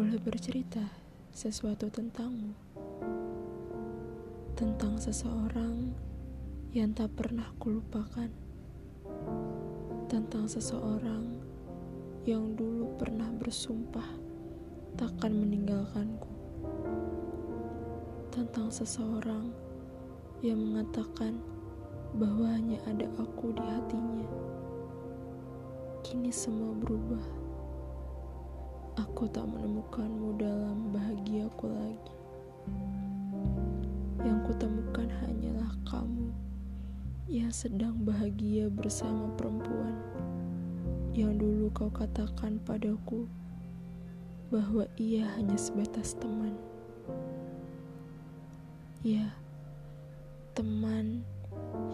[0.00, 0.80] boleh bercerita
[1.28, 2.56] sesuatu tentangmu,
[4.56, 5.92] tentang seseorang
[6.72, 8.32] yang tak pernah kulupakan,
[10.08, 11.44] tentang seseorang
[12.24, 14.08] yang dulu pernah bersumpah
[14.96, 16.32] takkan meninggalkanku,
[18.32, 19.52] tentang seseorang
[20.40, 21.36] yang mengatakan
[22.16, 24.28] bahwa hanya ada aku di hatinya.
[26.00, 27.49] Kini semua berubah
[28.98, 32.14] Aku tak menemukanmu dalam bahagiaku lagi.
[34.24, 36.34] Yang kutemukan hanyalah kamu
[37.30, 39.94] yang sedang bahagia bersama perempuan
[41.14, 43.26] yang dulu kau katakan padaku
[44.50, 46.54] bahwa ia hanya sebatas teman.
[49.02, 49.30] Ya,
[50.54, 51.26] teman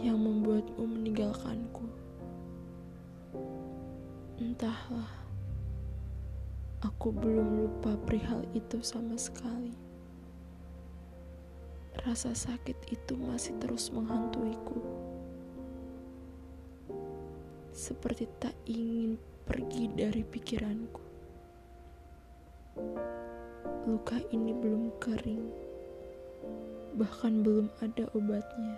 [0.01, 1.89] yang membuatmu meninggalkanku.
[4.37, 5.26] Entahlah.
[6.85, 9.73] Aku belum lupa perihal itu sama sekali.
[12.05, 14.85] Rasa sakit itu masih terus menghantuiku.
[17.73, 19.17] Seperti tak ingin
[19.49, 21.01] pergi dari pikiranku.
[23.89, 25.49] Luka ini belum kering,
[27.01, 28.77] bahkan belum ada obatnya.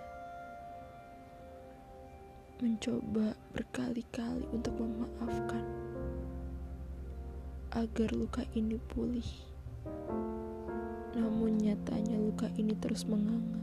[2.63, 5.88] Mencoba berkali-kali untuk memaafkan
[7.69, 9.29] agar luka ini pulih.
[11.13, 13.61] Namun nyatanya luka ini terus menganga.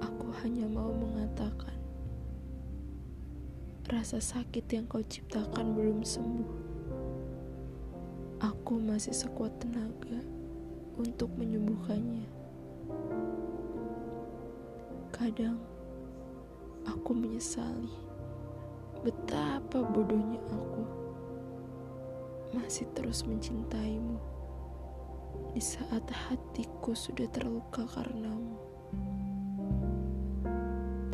[0.00, 1.76] Aku hanya mau mengatakan,
[3.92, 6.52] rasa sakit yang kau ciptakan belum sembuh.
[8.40, 10.24] Aku masih sekuat tenaga
[10.96, 12.24] untuk menyembuhkannya.
[15.12, 15.60] Kadang
[16.88, 18.09] aku menyesali
[19.00, 20.84] Betapa bodohnya aku.
[22.52, 24.20] Masih terus mencintaimu.
[25.56, 28.60] Di saat hatiku sudah terluka karenamu.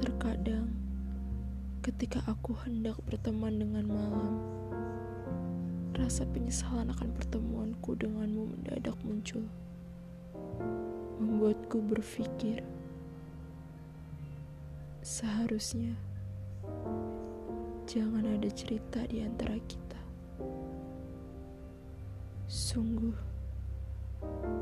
[0.02, 0.66] Terkadang,
[1.86, 4.34] ketika aku hendak berteman dengan malam,
[5.94, 9.46] rasa penyesalan akan pertemuanku denganmu mendadak muncul,
[11.22, 12.66] membuatku berpikir
[15.06, 15.94] seharusnya
[17.86, 20.00] jangan ada cerita di antara kita.
[22.50, 23.14] Sungguh,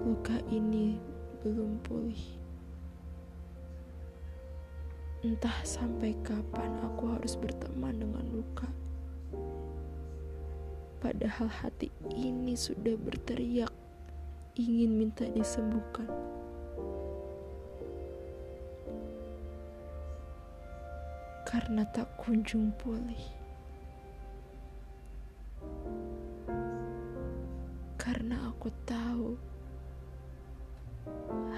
[0.04, 1.00] luka ini
[1.40, 2.24] belum pulih.
[5.24, 8.68] Entah sampai kapan aku harus berteman dengan luka.
[11.00, 13.72] Padahal hati ini sudah berteriak
[14.60, 16.12] ingin minta disembuhkan.
[21.54, 23.22] Karena tak kunjung pulih.
[27.94, 29.38] Karena aku tahu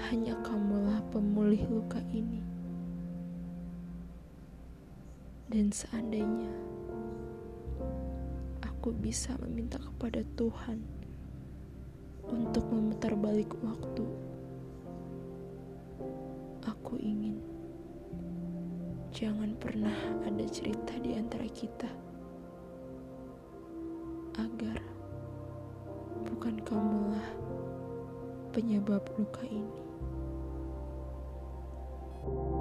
[0.05, 2.45] hanya kamulah pemulih luka ini.
[5.49, 6.53] Dan seandainya
[8.61, 10.77] aku bisa meminta kepada Tuhan
[12.29, 14.05] untuk memutar balik waktu,
[19.17, 19.97] Jangan pernah
[20.29, 21.89] ada cerita di antara kita
[24.37, 24.77] agar
[26.21, 27.25] bukan kamulah
[28.53, 29.81] penyebab luka ini.
[32.27, 32.56] thank you